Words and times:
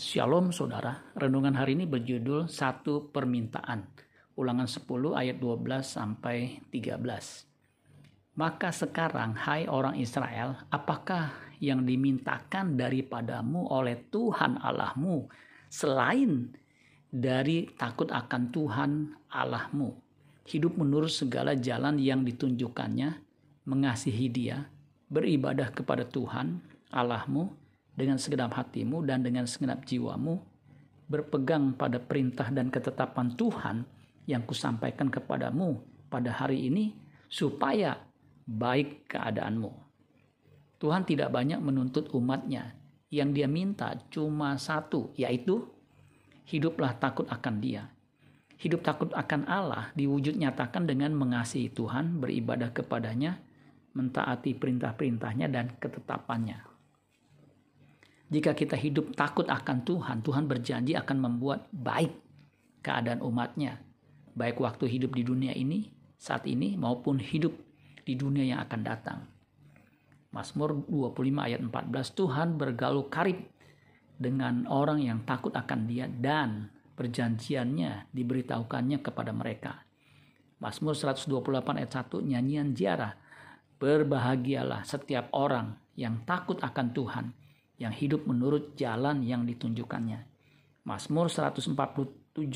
Shalom 0.00 0.48
saudara, 0.48 1.12
renungan 1.12 1.52
hari 1.60 1.76
ini 1.76 1.84
berjudul 1.84 2.48
Satu 2.48 3.12
Permintaan. 3.12 3.84
Ulangan 4.32 4.64
10 4.64 4.88
ayat 5.12 5.36
12 5.36 5.60
sampai 5.84 6.64
13. 6.72 8.32
Maka 8.32 8.72
sekarang 8.72 9.36
hai 9.36 9.68
orang 9.68 10.00
Israel, 10.00 10.56
apakah 10.72 11.36
yang 11.60 11.84
dimintakan 11.84 12.80
daripadamu 12.80 13.68
oleh 13.68 14.08
Tuhan 14.08 14.56
Allahmu 14.64 15.28
selain 15.68 16.48
dari 17.12 17.68
takut 17.76 18.08
akan 18.08 18.42
Tuhan 18.56 18.90
Allahmu? 19.28 20.00
Hidup 20.48 20.80
menurut 20.80 21.12
segala 21.12 21.52
jalan 21.60 22.00
yang 22.00 22.24
ditunjukkannya, 22.24 23.20
mengasihi 23.68 24.32
dia, 24.32 24.64
beribadah 25.12 25.68
kepada 25.76 26.08
Tuhan 26.08 26.64
Allahmu 26.88 27.59
dengan 28.00 28.16
segenap 28.16 28.56
hatimu 28.56 29.04
dan 29.04 29.20
dengan 29.20 29.44
segenap 29.44 29.84
jiwamu, 29.84 30.40
berpegang 31.06 31.76
pada 31.76 32.00
perintah 32.00 32.48
dan 32.48 32.72
ketetapan 32.72 33.36
Tuhan 33.36 33.84
yang 34.24 34.40
kusampaikan 34.48 35.12
kepadamu 35.12 35.84
pada 36.08 36.32
hari 36.32 36.64
ini, 36.72 36.96
supaya 37.28 38.00
baik 38.48 39.06
keadaanmu. 39.12 39.70
Tuhan 40.80 41.04
tidak 41.04 41.28
banyak 41.28 41.60
menuntut 41.60 42.08
umatnya. 42.16 42.72
Yang 43.10 43.30
dia 43.42 43.48
minta 43.50 43.88
cuma 44.08 44.54
satu, 44.54 45.10
yaitu 45.18 45.66
hiduplah 46.46 46.94
takut 46.94 47.26
akan 47.26 47.58
dia. 47.58 47.90
Hidup 48.60 48.86
takut 48.86 49.10
akan 49.16 49.48
Allah 49.50 49.90
diwujud 49.98 50.36
nyatakan 50.36 50.86
dengan 50.86 51.16
mengasihi 51.16 51.72
Tuhan, 51.74 52.22
beribadah 52.22 52.70
kepadanya, 52.70 53.40
mentaati 53.98 54.54
perintah-perintahnya 54.54 55.50
dan 55.50 55.74
ketetapannya. 55.80 56.69
Jika 58.30 58.54
kita 58.54 58.78
hidup 58.78 59.18
takut 59.18 59.50
akan 59.50 59.82
Tuhan, 59.82 60.22
Tuhan 60.22 60.46
berjanji 60.46 60.94
akan 60.94 61.18
membuat 61.18 61.66
baik 61.74 62.14
keadaan 62.78 63.26
umatnya. 63.26 63.82
Baik 64.38 64.62
waktu 64.62 64.86
hidup 64.86 65.18
di 65.18 65.26
dunia 65.26 65.50
ini, 65.50 65.90
saat 66.14 66.46
ini, 66.46 66.78
maupun 66.78 67.18
hidup 67.18 67.50
di 68.06 68.14
dunia 68.14 68.46
yang 68.46 68.62
akan 68.62 68.80
datang. 68.86 69.20
Mazmur 70.30 70.86
25 70.86 71.42
ayat 71.42 71.58
14, 71.58 71.90
Tuhan 72.14 72.48
bergaul 72.54 73.10
karib 73.10 73.50
dengan 74.14 74.62
orang 74.70 75.02
yang 75.02 75.26
takut 75.26 75.50
akan 75.50 75.90
dia 75.90 76.06
dan 76.06 76.70
perjanjiannya 76.94 78.14
diberitahukannya 78.14 79.02
kepada 79.02 79.34
mereka. 79.34 79.82
Mazmur 80.62 80.94
128 80.94 81.82
ayat 81.82 81.92
1, 81.98 82.30
nyanyian 82.30 82.78
ziarah, 82.78 83.18
berbahagialah 83.82 84.86
setiap 84.86 85.34
orang 85.34 85.74
yang 85.98 86.22
takut 86.22 86.62
akan 86.62 86.94
Tuhan, 86.94 87.26
yang 87.80 87.96
hidup 87.96 88.28
menurut 88.28 88.76
jalan 88.76 89.24
yang 89.24 89.48
ditunjukkannya. 89.48 90.20
Mazmur 90.84 91.32
147 91.32 91.72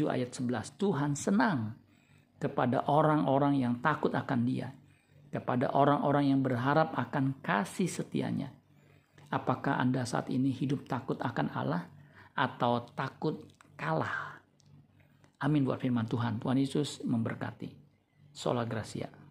ayat 0.05 0.31
11. 0.37 0.77
Tuhan 0.77 1.17
senang 1.17 1.73
kepada 2.37 2.85
orang-orang 2.93 3.65
yang 3.65 3.81
takut 3.81 4.13
akan 4.13 4.45
Dia, 4.45 4.69
kepada 5.33 5.73
orang-orang 5.73 6.29
yang 6.29 6.45
berharap 6.45 6.93
akan 6.93 7.41
kasih 7.41 7.89
setianya. 7.89 8.53
Apakah 9.33 9.81
Anda 9.81 10.05
saat 10.05 10.29
ini 10.29 10.53
hidup 10.53 10.85
takut 10.85 11.17
akan 11.19 11.49
Allah 11.57 11.89
atau 12.37 12.85
takut 12.93 13.49
kalah? 13.81 14.39
Amin 15.41 15.65
buat 15.65 15.81
firman 15.81 16.05
Tuhan. 16.05 16.37
Tuhan 16.37 16.61
Yesus 16.61 17.01
memberkati. 17.01 17.73
Sola 18.31 18.69
Gracia. 18.69 19.24